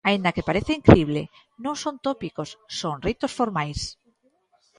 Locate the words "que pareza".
0.35-0.77